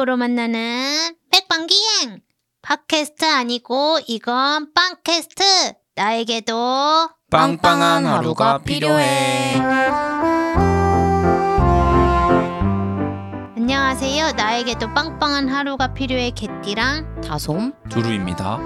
[0.00, 2.20] 라디오로 만나는 백방기행!
[2.62, 5.44] 팟캐스트 아니고 이건 빵캐스트!
[5.94, 9.56] 나에게도 빵빵한 하루가 필요해.
[13.56, 14.32] 안녕하세요.
[14.32, 18.58] 나에게도 빵빵한 하루가 필요해 개띠랑 다솜 두루입니다.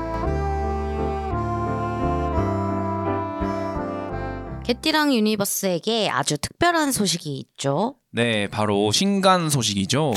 [4.64, 7.96] 개띠랑 유니버스에게 아주 특별한 소식이 있죠.
[8.12, 10.12] 네, 바로 신간 소식이죠.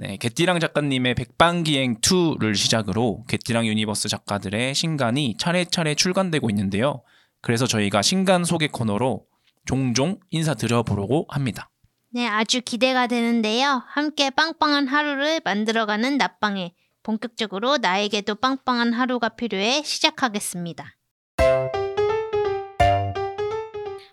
[0.00, 7.02] 네, 개띠랑 작가님의 백빵기행 2를 시작으로 개띠랑 유니버스 작가들의 신간이 차례차례 출간되고 있는데요.
[7.40, 9.24] 그래서 저희가 신간 소개 코너로
[9.66, 11.68] 종종 인사드려 보려고 합니다.
[12.10, 13.82] 네, 아주 기대가 되는데요.
[13.88, 20.94] 함께 빵빵한 하루를 만들어가는 낮방에 본격적으로 나에게도 빵빵한 하루가 필요해 시작하겠습니다.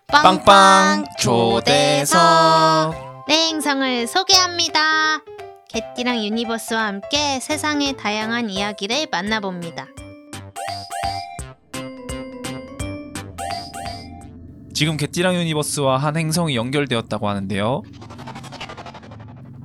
[0.08, 2.16] 빵빵 초대석.
[3.28, 5.20] 네, 행성을 소개합니다.
[5.76, 9.86] 개띠랑 유니버스와 함께 세상의 다양한 이야기를 만나봅니다.
[14.72, 17.82] 지금 개띠랑 유니버스와 한 행성이 연결되었다고 하는데요.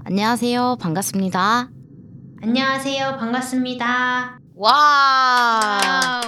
[0.04, 0.80] 안녕하세요.
[0.82, 1.70] 반갑습니다.
[2.42, 3.16] 안녕하세요.
[3.18, 4.38] 반갑습니다.
[4.56, 6.22] 와!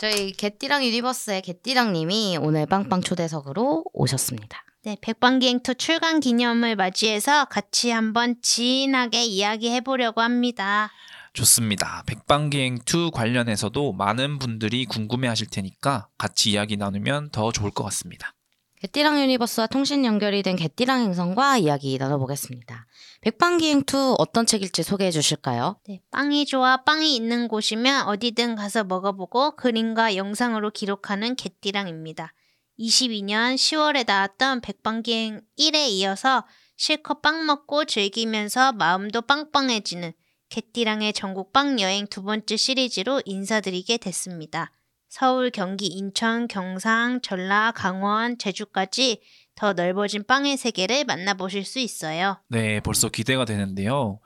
[0.00, 4.64] 저희 개띠랑 유니버스의 개띠랑님이 오늘 빵빵 초대석으로 오셨습니다.
[4.84, 10.90] 네, 백빵기행 two 출간 기념을 맞이해서 같이 한번 진하게 이야기해 보려고 합니다.
[11.32, 12.02] 좋습니다.
[12.04, 18.34] 백빵기행 2 관련해서도 많은 분들이 궁금해 하실 테니까 같이 이야기 나누면 더 좋을 것 같습니다.
[18.82, 22.86] 개띠랑 유니버스와 통신 연결이 된 개띠랑 행성과 이야기 나눠보겠습니다.
[23.22, 25.78] 백빵기행2 어떤 책일지 소개해 주실까요?
[25.88, 32.34] 네, 빵이 좋아 빵이 있는 곳이면 어디든 가서 먹어보고 그림과 영상으로 기록하는 개띠랑입니다.
[32.78, 36.44] 22년 10월에 나왔던 백방기행 1에 이어서
[36.76, 40.12] 실컷 빵 먹고 즐기면서 마음도 빵빵해지는
[40.48, 44.72] 개띠랑의 전국 빵 여행 두 번째 시리즈로 인사드리게 됐습니다.
[45.08, 49.22] 서울, 경기, 인천, 경상, 전라, 강원, 제주까지
[49.54, 52.40] 더 넓어진 빵의 세계를 만나보실 수 있어요.
[52.48, 54.18] 네, 벌써 기대가 되는데요.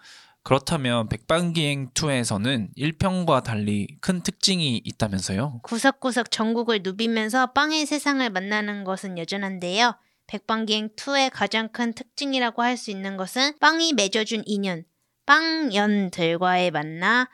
[0.48, 5.60] 그렇다면 백방기행 2에서는 1편과 달리 큰 특징이 있다면서요?
[5.62, 9.94] 구석구석 전국을 누비면서 빵의 세상을 만나는 것은 여전한데요.
[10.26, 14.84] 백방기행 2의 가장 큰 특징이라고 할 수 있는 것은 빵이 맺어준 인연,
[15.26, 17.28] 빵연들과의 만나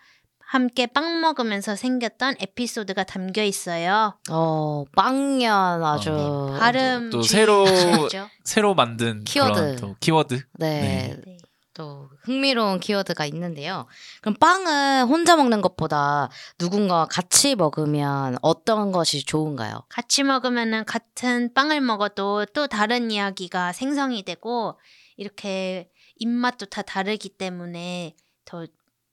[0.46, 4.18] 함께 빵 먹으면서 생겼던 에피소드가 담겨 있어요.
[4.30, 6.10] 어, 빵년 아주.
[6.12, 8.28] 어, 발음 또 주의 새로- 하셔야죠.
[8.42, 9.52] 새로 만든 키워드.
[9.52, 10.42] 그런 또 키워드.
[10.58, 11.16] 네.
[11.24, 11.33] 네.
[11.74, 13.86] 또 흥미로운 키워드가 있는데요.
[14.22, 19.84] 그럼 빵은 혼자 먹는 것보다 누군가와 같이 먹으면 어떤 것이 좋은가요?
[19.88, 24.78] 같이 먹으면은 같은 빵을 먹어도 또 다른 이야기가 생성이 되고
[25.16, 28.14] 이렇게 입맛도 다 다르기 때문에
[28.44, 28.66] 더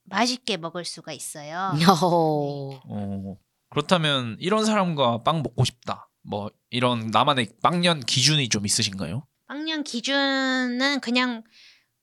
[0.04, 1.74] 맛있게 먹을 수가 있어요.
[2.02, 3.36] 어, 어,
[3.70, 6.10] 그렇다면 이런 사람과 빵 먹고 싶다.
[6.24, 9.26] 뭐 이런 나만의 빵년 기준이 좀 있으신가요?
[9.48, 11.44] 빵년 기준은 그냥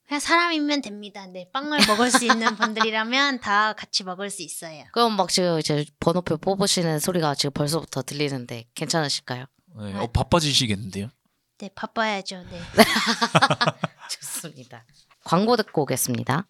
[0.09, 1.27] 그냥 사람이면 됩니다.
[1.27, 4.85] 네, 빵을 먹을 수 있는 분들이라면 다 같이 먹을 수 있어요.
[4.93, 9.45] 그럼 막 지금 이제 번호표 뽑으시는 소리가 지금 벌써부터 들리는데 괜찮으실까요?
[9.79, 11.11] 네, 어, 바빠지시겠는데요?
[11.59, 12.43] 네, 바빠야죠.
[12.51, 12.59] 네.
[14.11, 14.87] 좋습니다.
[15.25, 16.47] 광고 듣고 오겠습니다.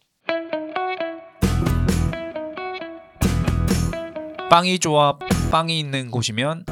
[4.50, 5.18] 빵이 좋아
[5.50, 6.64] 빵이 있는 곳이면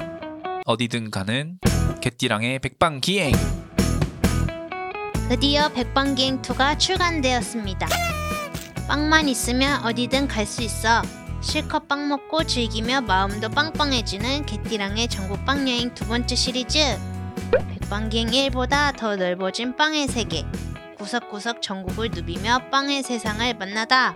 [0.64, 1.58] 어디든 가는
[2.00, 3.55] 개띠랑의 백방기행.
[5.28, 7.88] 드디어 백방기행 2가 출간되었습니다.
[8.86, 11.02] 빵만 있으면 어디든 갈 수 있어.
[11.40, 16.78] 실컷 빵 먹고 즐기며 마음도 빵빵해지는 개띠랑의 전국 빵 여행 두 번째 시리즈.
[17.50, 20.44] 백방기행 1보다 더 넓어진 빵의 세계.
[20.98, 24.14] 구석구석 전국을 누비며 빵의 세상을 만나다.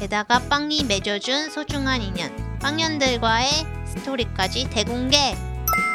[0.00, 3.48] 게다가 빵이 맺어준 소중한 인연, 빵년들과의
[3.86, 5.36] 스토리까지 대공개.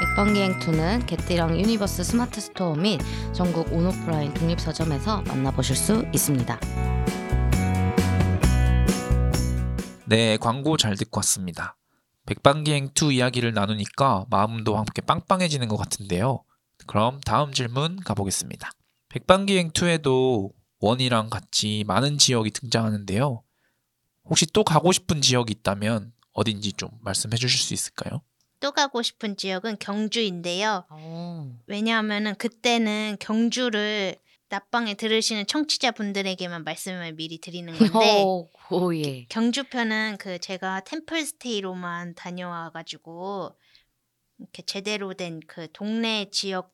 [0.04, 3.00] 백빵기행2는 개띠랑 유니버스 스마트 스토어 및
[3.32, 6.60] 전국 온오프라인 독립서점에서 만나보실 수 있습니다.
[10.06, 11.78] 네, 광고 잘 듣고 왔습니다.
[12.26, 16.44] 백빵기행 2 이야기를 나누니까 마음도 함께 빵빵해지는 것 같은데요.
[16.86, 18.72] 그럼 다음 질문 가보겠습니다.
[19.08, 23.42] 백빵기행 2에도 원이랑 같이 많은 지역이 등장하는데요.
[24.26, 28.22] 혹시 또 가고 싶은 지역이 있다면 어딘지 좀 말씀해 주실 수 있을까요?
[28.64, 30.86] 또 가고 싶은 지역은 경주인데요.
[30.90, 31.60] 어.
[31.68, 34.16] 왜냐하면은 그때는 경주를
[34.48, 39.26] 낮방에 들으시는 청취자분들에게만 말씀을 미리 드리는 건데 오, 오, 예.
[39.26, 43.54] 경주편은 그 제가 템플스테이로만 다녀와가지고
[44.40, 46.74] 이렇게 제대로 된 그 동네 지역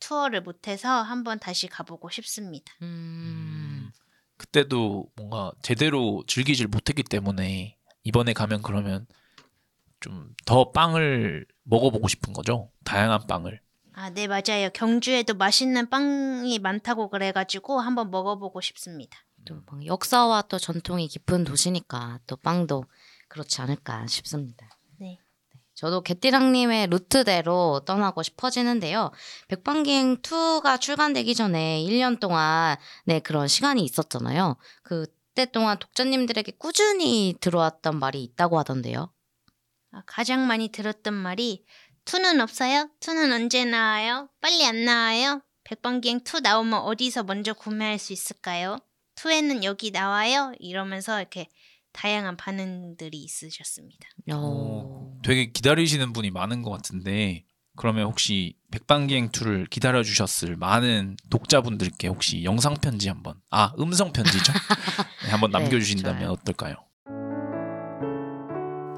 [0.00, 2.74] 투어를 못해서 한번 다시 가보고 싶습니다.
[2.82, 3.90] 음.
[4.36, 9.06] 그때도 뭔가 제대로 즐기질 못했기 때문에 이번에 가면 그러면
[10.02, 12.70] 좀 더 빵을 먹어보고 싶은 거죠.
[12.84, 13.60] 다양한 빵을.
[13.94, 14.70] 아, 네, 맞아요.
[14.74, 19.18] 경주에도 맛있는 빵이 많다고 그래가지고 한번 먹어보고 싶습니다.
[19.44, 22.84] 또막 역사와 또 전통이 깊은 도시니까 또 빵도
[23.28, 24.68] 그렇지 않을까 싶습니다.
[24.98, 25.18] 네.
[25.74, 29.10] 저도 개띠랑님의 루트대로 떠나고 싶어지는데요.
[29.48, 34.56] 백방기행 2가 출간되기 전에 1년 동안 네 그런 시간이 있었잖아요.
[34.82, 39.10] 그때 동안 독자님들에게 꾸준히 들어왔던 말이 있다고 하던데요.
[39.92, 41.64] 아, 가장 많이 들었던 말이
[42.04, 42.90] 투는 없어요?
[43.00, 44.28] 투는 언제 나와요?
[44.40, 45.42] 빨리 안 나와요?
[45.64, 48.78] 백방기행 2 나오면 어디서 먼저 구매할 수 있을까요?
[49.14, 50.52] 2에는 여기 나와요?
[50.58, 51.48] 이러면서 이렇게
[51.92, 54.08] 다양한 반응들이 있으셨습니다.
[54.32, 57.44] 어, 되게 기다리시는 분이 많은 것 같은데
[57.76, 64.52] 그러면 혹시 백방기행 2를 기다려 주셨을 많은 독자분들께 혹시 영상 편지 한번 아 음성 편지죠
[65.24, 66.32] 네, 한번 네, 남겨주신다면 좋아요.
[66.32, 66.74] 어떨까요?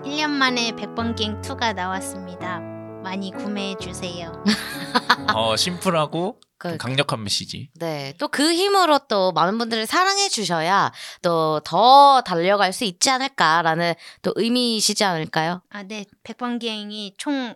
[0.04, 2.60] 1년 만에 백방기행 2가 나왔습니다.
[3.02, 4.32] 많이 구매해 주세요.
[5.34, 7.68] 어 심플하고 그, 강력한 메시지.
[7.74, 10.92] 네, 또 그 힘으로 또 많은 분들을 사랑해 주셔야
[11.22, 15.62] 또 더 달려갈 수 있지 않을까라는 또 의미이시지 않을까요?
[15.70, 16.04] 아, 네.
[16.22, 17.54] 백방기행이 총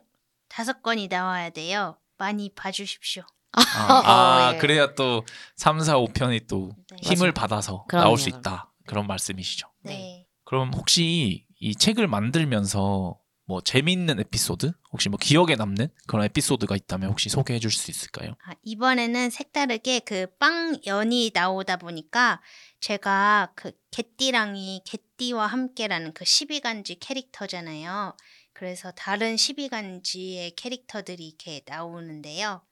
[0.49, 1.97] 다섯 건이 나와야 돼요.
[2.19, 3.23] 많이 봐주십시오.
[3.53, 3.63] 아,
[4.05, 4.59] 아, 어, 예.
[4.61, 5.25] 그래야 또
[5.57, 6.97] 3, 4, 5편이 또 네.
[7.03, 8.05] 힘을 받아서 그럼요.
[8.05, 9.69] 나올 수 있다 그런 말씀이시죠.
[9.85, 10.27] 네.
[10.45, 17.09] 그럼 혹시 이 책을 만들면서 뭐 재미있는 에피소드 혹시 뭐 기억에 남는 그런 에피소드가 있다면
[17.11, 18.35] 혹시 소개해 줄 수 있을까요?
[18.45, 22.41] 아, 이번에는 색다르게 그 빵 연이 나오다 보니까
[22.81, 28.15] 제가 그 개띠랑이 개띠와 함께라는 그 12간지 캐릭터잖아요.
[28.53, 32.63] 그래서 다른 12간지의 캐릭터들이 이렇게 나오는데요.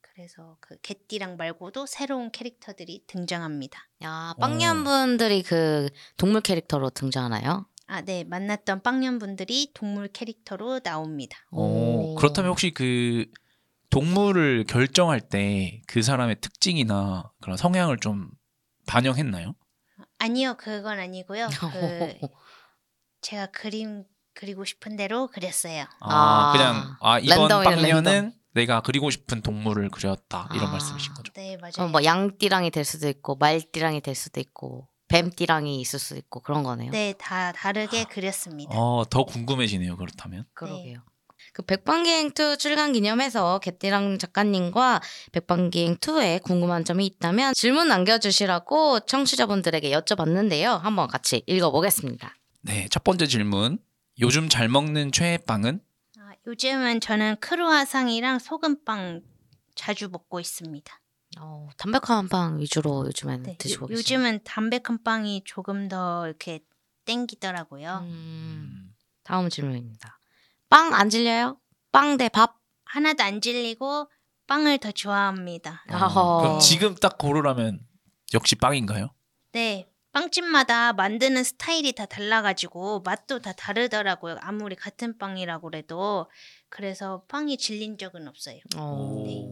[0.00, 3.88] 그래서 그 개띠랑 말고도 새로운 캐릭터들이 등장합니다.
[4.04, 7.66] 야, 빵년 분들이 그 동물 캐릭터로 등장하나요?
[7.86, 8.24] 아, 네.
[8.24, 11.38] 만났던 빵년 분들이 동물 캐릭터로 나옵니다.
[11.50, 13.26] 어, 그렇다면 혹시 그
[13.90, 18.30] 동물을 결정할 때 그 사람의 특징이나 그런 성향을 좀
[18.86, 19.54] 반영했나요?
[20.18, 21.48] 아니요, 그건 아니고요.
[22.20, 22.28] 그
[23.20, 25.84] 제가 그림 그리고 싶은 대로 그렸어요.
[26.00, 28.32] 아, 아, 그냥 아 이번 랜덤이네, 빵년은 랜덤.
[28.54, 30.72] 내가 그리고 싶은 동물을 그렸다 이런 아.
[30.72, 31.32] 말씀이신 거죠.
[31.34, 31.72] 네, 맞아요.
[31.74, 36.62] 그럼 뭐 양띠랑이 될 수도 있고 말띠랑이 될 수도 있고 뱀띠랑이 있을 수도 있고 그런
[36.62, 36.90] 거네요.
[36.90, 38.72] 네, 다 다르게 그렸습니다.
[38.74, 39.98] 어, 더 궁금해지네요.
[39.98, 40.46] 그렇다면.
[40.54, 41.00] 그러게요.
[41.52, 49.90] 그 백방기행 2 출간 기념해서 개띠랑 작가님과 백방기행 2에 궁금한 점이 있다면 질문 남겨주시라고 청취자분들에게
[49.90, 50.78] 여쭤봤는데요.
[50.78, 52.34] 한번 같이 읽어보겠습니다.
[52.62, 53.78] 네, 첫 번째 질문.
[54.20, 55.80] 요즘 잘 먹는 최애 빵은?
[56.20, 59.20] 아, 요즘은 저는 크루아상이랑 소금빵
[59.74, 61.01] 자주 먹고 있습니다.
[61.40, 63.98] 어, 담백한 빵 위주로 요즘에는 네, 드시고 요- 계세요.
[63.98, 66.60] 요즘은 담백한 빵이 조금 더 이렇게
[67.04, 67.98] 땡기더라고요.
[68.02, 68.94] 음, 음,
[69.24, 70.18] 다음 질문입니다.
[70.68, 71.58] 빵 안 질려요?
[71.90, 72.56] 빵 대 밥?
[72.84, 74.10] 하나도 안 질리고
[74.46, 75.84] 빵을 더 좋아합니다.
[75.90, 76.38] 어, 아허.
[76.42, 77.80] 그럼 지금 딱 고르라면
[78.34, 79.10] 역시 빵인가요?
[79.52, 79.88] 네.
[80.12, 84.36] 빵집마다 만드는 스타일이 다 달라가지고 맛도 다 다르더라고요.
[84.42, 86.28] 아무리 같은 빵이라고 그래도.
[86.68, 88.58] 그래서 빵이 질린 적은 없어요.
[88.76, 89.48] 어, 네.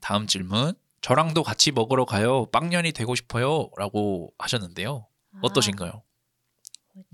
[0.00, 0.72] 다음 질문.
[1.00, 2.46] 저랑도 같이 먹으러 가요.
[2.46, 3.70] 빵년이 되고 싶어요.
[3.76, 5.06] 라고 하셨는데요.
[5.34, 6.02] 아, 어떠신가요?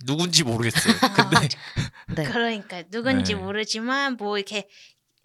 [0.07, 0.95] 누군지 모르겠어요.
[1.14, 1.49] 근데
[2.17, 2.25] 네.
[2.25, 3.41] 그러니까 누군지 네.
[3.41, 4.69] 모르지만 뭐 이렇게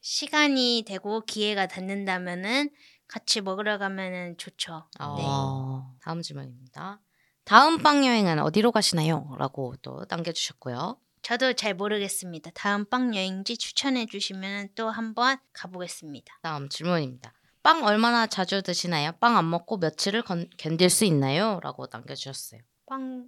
[0.02, 2.70] 시간이 되고 기회가 닿는다면은
[3.08, 4.88] 같이 먹으러 가면은 좋죠.
[5.00, 5.06] 네.
[5.26, 7.02] 어, 다음 질문입니다.
[7.44, 9.36] 다음 빵 여행은 어디로 가시나요?
[9.40, 11.00] 라고 또 남겨주셨고요.
[11.22, 12.52] 저도 잘 모르겠습니다.
[12.54, 16.40] 다음 빵 여행지 추천해 주시면 또 한번 가보겠습니다.
[16.44, 17.34] 다음 질문입니다.
[17.62, 19.12] 빵 얼마나 자주 드시나요?
[19.20, 21.60] 빵 안 먹고 며칠을 건- 견딜 수 있나요?
[21.64, 22.62] 라고 남겨주셨어요.
[22.86, 23.26] 빵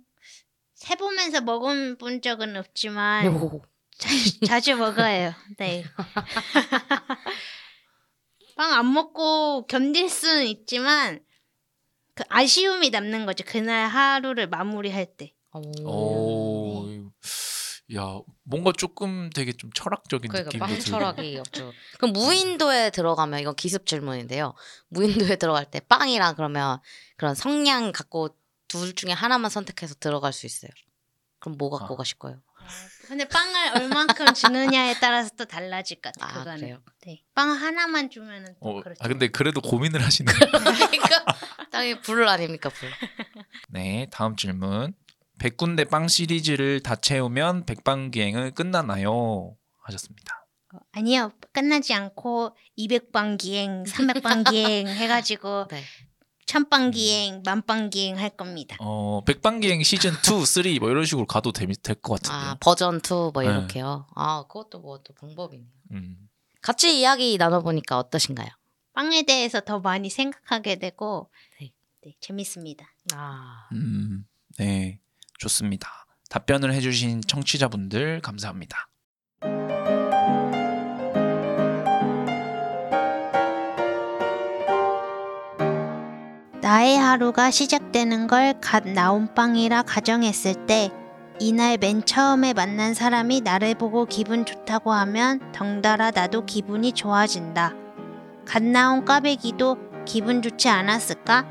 [0.76, 3.62] 세보면서 먹어본 적은 없지만 오.
[4.48, 5.34] 자 주 먹어요.
[5.58, 5.84] 네.
[8.56, 11.24] 빵 안 먹고 견딜 수는 있지만
[12.16, 13.44] 그 아쉬움이 남는 거죠.
[13.48, 15.34] 그날 하루를 마무리할 때.
[15.84, 17.11] 오,
[17.96, 20.84] 야, 뭔가 조금 되게 좀 철학적인 그러니까 느낌도 빵 들고.
[20.84, 21.74] 철학이 없죠.
[21.98, 24.54] 그럼 무인도에 들어가면 이건 기습 질문인데요.
[24.90, 26.80] 무인도에 들어갈 때 빵이랑 그러면
[27.18, 28.36] 그런 성냥 갖고
[28.68, 30.72] 둘 중에 하나만 선택해서 들어갈 수 있어요.
[31.40, 31.98] 그럼 뭐 갖고 아.
[31.98, 32.40] 가실 거예요?
[33.08, 36.30] 근데 빵을 얼만큼 주느냐에 따라서 또 달라질 것 같아요.
[36.30, 36.60] 아, 그거는.
[36.60, 36.82] 그래요?
[37.06, 37.22] 네.
[37.34, 39.04] 빵 하나만 주면은 또 어, 그렇죠.
[39.04, 40.32] 아 근데 그래도 고민을 하시네.
[40.32, 41.26] 그러니까
[41.72, 42.90] 당연히 불 아닙니까 불.
[43.70, 44.94] 네, 다음 질문.
[45.46, 49.56] 100군데 빵 시리즈를 다 채우면 백방기행은 끝나나요?
[49.84, 50.46] 하셨습니다.
[50.76, 51.32] 어, 아니요.
[51.52, 55.82] 끝나지 않고 200방 기행, 300방 기행 해가지고 네.
[56.46, 58.76] 천빵기행, 만빵기행 할 겁니다.
[58.80, 62.52] 어, 백방 기행 시즌 2, 3 뭐 이런 식으로 가도 될것 같은데요.
[62.52, 63.48] 아 버전 2뭐 네.
[63.50, 64.06] 이렇게요.
[64.16, 65.68] 아 그것도 뭐 또 방법이네요.
[65.92, 66.30] 음.
[66.62, 68.48] 같이 이야기 나눠 보니까 어떠신가요?
[68.94, 71.72] 빵에 대해서 더 많이 생각하게 되고 네.
[72.04, 72.86] 네, 재밌습니다.
[73.16, 74.26] 아 음,
[74.60, 75.00] 네,
[75.42, 75.90] 좋습니다.
[76.30, 78.88] 답변을 해주신 청취자분들 감사합니다.
[86.62, 90.92] 나의 하루가 시작되는 걸 갓 나온 빵이라 가정했을 때
[91.40, 97.74] 이날 맨 처음에 만난 사람이 나를 보고 기분 좋다고 하면 덩달아 나도 기분이 좋아진다.
[98.46, 101.48] 갓 나온 꽈배기도 기분 좋지 않았을까?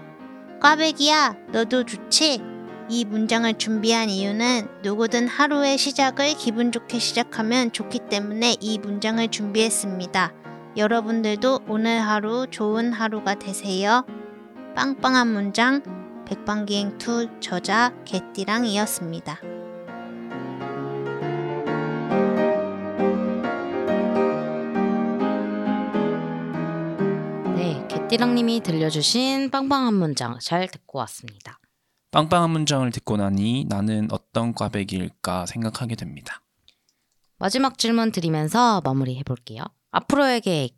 [0.61, 2.50] 꽈배기야, 너도 좋지?
[2.93, 10.33] 이 문장을 준비한 이유는 누구든 하루의 시작을 기분 좋게 시작하면 좋기 때문에 이 문장을 준비했습니다.
[10.77, 14.05] 여러분들도 오늘 하루 좋은 하루가 되세요.
[14.75, 19.39] 빵빵한 문장 백방기행 2 저자 개띠랑이었습니다.
[27.55, 31.61] 네, 개띠랑님이 들려주신 빵빵한 문장 잘 듣고 왔습니다.
[32.11, 36.43] 빵빵한 문장을 듣고 나니 나는 어떤 꽈배기일까 생각하게 됩니다.
[37.38, 39.62] 마지막 질문 드리면서 마무리해 볼게요.
[39.93, 40.76] 앞으로의 계획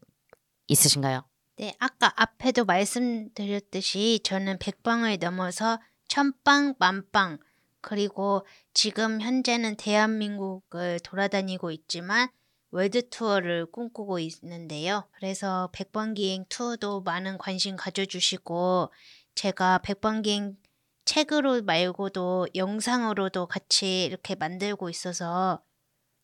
[0.69, 1.25] 있으신가요?
[1.57, 7.39] 네, 아까 앞에도 말씀드렸듯이 저는 백방을 넘어서 천빵, 만빵,
[7.81, 12.29] 그리고 지금 현재는 대한민국을 돌아다니고 있지만
[12.71, 15.09] 월드 투어를 꿈꾸고 있는데요.
[15.13, 18.91] 그래서 백빵기행 투어도 많은 관심 가져주시고
[19.35, 20.57] 제가 백빵기행
[21.05, 25.63] 책으로 말고도 영상으로도 같이 이렇게 만들고 있어서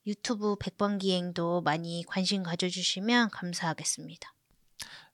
[0.06, 4.34] 유튜브 백빵기행도 많이 관심 가져주시면 감사하겠습니다.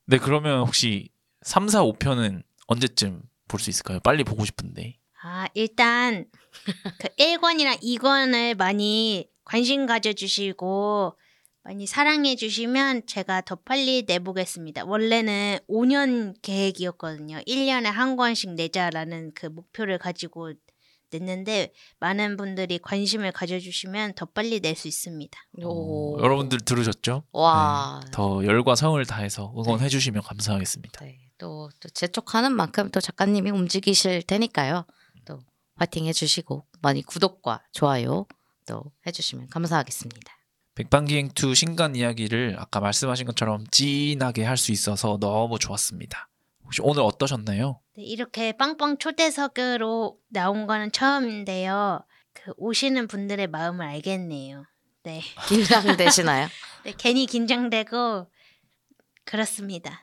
[0.07, 1.11] 네, 그러면 혹시
[1.43, 4.01] 3, 4, 5편은 언제쯤 볼 수 있을까요?
[4.01, 4.99] 빨리 보고 싶은데.
[5.23, 6.27] 아, 일단
[7.01, 11.19] 그 1권이랑 2권을 많이 관심 가져주시고
[11.65, 14.85] 많이 사랑해 주시면 제가 더 빨리 내보겠습니다.
[14.85, 17.39] 원래는 5년 계획이었거든요.
[17.49, 20.53] 1년에 한 권씩 내자라는 그 목표를 가지고
[21.11, 25.39] 냈는데 많은 분들이 관심을 가져주시면 더 빨리 낼 수 있습니다.
[25.63, 27.25] 어, 여러분들 들으셨죠?
[27.33, 28.01] 와.
[28.05, 31.05] 네, 더 열과 성을 다해서 응원해 주시면 감사하겠습니다.
[31.05, 34.85] 네, 또, 또 재촉하는 만큼 또 작가님이 움직이실 테니까요.
[35.25, 35.41] 또
[35.77, 38.27] 화이팅 해주시고 많이 구독과 좋아요
[38.67, 40.34] 또 해주시면 감사하겠습니다.
[40.75, 46.29] 백방기행 2 신간 이야기를 아까 말씀하신 것처럼 진하게 할 수 있어서 너무 좋았습니다.
[46.65, 47.81] 혹시 오늘 어떠셨나요?
[47.97, 52.05] 네, 이렇게 빵빵 초대석으로 나온 거는 처음인데요.
[52.33, 54.65] 그 오시는 분들의 마음을 알겠네요.
[55.05, 55.23] 네.
[55.49, 56.49] 긴장되시나요?
[56.85, 58.27] 네, 괜히 긴장되고
[59.25, 60.03] 그렇습니다.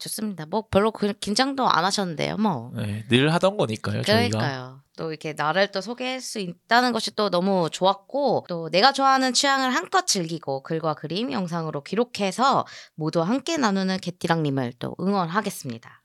[0.00, 0.46] 좋습니다.
[0.46, 2.72] 뭐 별로 그- 긴장도 안 하셨는데요, 뭐.
[2.74, 4.38] 네, 늘 하던 거니까요, 저희가.
[4.38, 4.80] 그러니까요.
[4.96, 9.74] 또 이렇게 나를 또 소개할 수 있다는 것이 또 너무 좋았고 또 내가 좋아하는 취향을
[9.74, 12.66] 한껏 즐기고 글과 그림 영상으로 기록해서
[12.96, 16.02] 모두 함께 나누는 개띠랑님을 또 응원하겠습니다.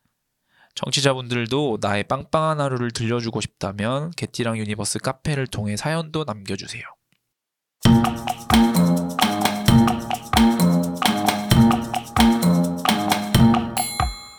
[0.76, 6.84] 청취자분들도 나의 빵빵한 하루를 들려주고 싶다면 개띠랑 유니버스 카페를 통해 사연도 남겨주세요.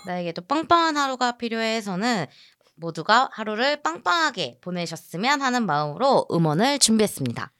[0.06, 2.26] 나에게도 빵빵한 하루가 필요해서는
[2.76, 7.52] 모두가 하루를 빵빵하게 보내셨으면 하는 마음으로 음원을 준비했습니다.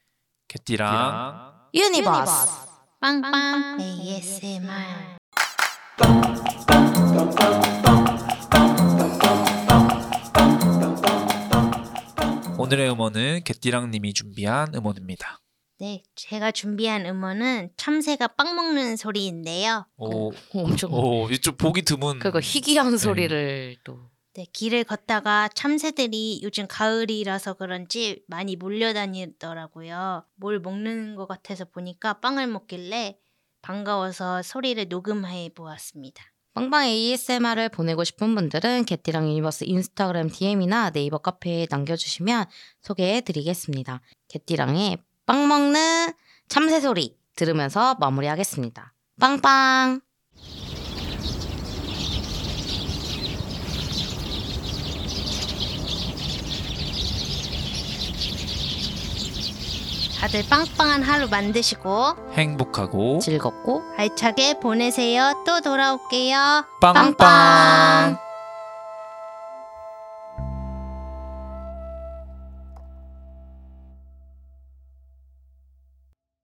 [0.49, 2.67] 개띠랑 유니버스.
[3.01, 5.17] 빵빵 ASMR.
[12.59, 15.41] 오늘의 음원은 개띠랑 님이 준비한 음원입니다.
[15.79, 19.87] 네, 제가 준비한 음원은 참새가 빵 먹는 소리인데요.
[19.99, 22.19] 오, 엄청 오, 이쪽 보기 드문.
[22.19, 30.25] 그거 희귀한 소리를 또 네, 길을 걷다가 참새들이 요즘 가을이라서 그런지 많이 몰려다니더라고요.
[30.37, 33.19] 뭘 먹는 것 같아서 보니까 빵을 먹길래
[33.61, 36.25] 반가워서 소리를 녹음해 보았습니다.
[36.55, 42.47] 빵빵 ASMR을 보내고 싶은 분들은 개띠랑 유니버스 인스타그램 DM이나 네이버 카페에 남겨주시면
[42.81, 44.01] 소개해드리겠습니다.
[44.29, 46.13] 개띠랑의 빵 먹는
[46.49, 48.93] 참새 소리 들으면서 마무리하겠습니다.
[49.21, 50.01] 빵빵!
[60.19, 65.45] 다들 빵빵한 하루 만드시고 행복하고 즐겁고 알차게 보내세요.
[65.47, 66.65] 또 돌아올게요.
[66.81, 67.17] 빵빵.
[67.17, 68.26] 빵빵!